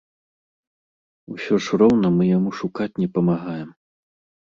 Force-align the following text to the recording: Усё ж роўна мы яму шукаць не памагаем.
Усё 1.35 1.53
ж 1.67 1.81
роўна 1.83 2.07
мы 2.17 2.23
яму 2.37 2.57
шукаць 2.63 2.93
не 3.05 3.13
памагаем. 3.19 3.69